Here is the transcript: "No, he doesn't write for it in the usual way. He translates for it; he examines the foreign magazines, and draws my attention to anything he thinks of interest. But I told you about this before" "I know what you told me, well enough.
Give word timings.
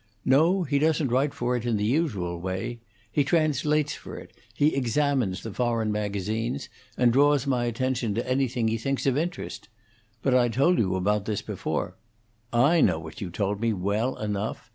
"No, 0.25 0.63
he 0.63 0.79
doesn't 0.79 1.09
write 1.09 1.31
for 1.31 1.55
it 1.55 1.63
in 1.63 1.77
the 1.77 1.85
usual 1.85 2.39
way. 2.41 2.79
He 3.11 3.23
translates 3.23 3.93
for 3.93 4.17
it; 4.17 4.33
he 4.51 4.73
examines 4.75 5.43
the 5.43 5.53
foreign 5.53 5.91
magazines, 5.91 6.69
and 6.97 7.13
draws 7.13 7.45
my 7.45 7.65
attention 7.65 8.15
to 8.15 8.27
anything 8.27 8.67
he 8.67 8.79
thinks 8.79 9.05
of 9.05 9.15
interest. 9.15 9.69
But 10.23 10.33
I 10.33 10.49
told 10.49 10.79
you 10.79 10.95
about 10.95 11.25
this 11.25 11.43
before" 11.43 11.97
"I 12.75 12.81
know 12.83 12.97
what 12.99 13.21
you 13.21 13.29
told 13.29 13.61
me, 13.61 13.73
well 13.73 14.17
enough. 14.17 14.69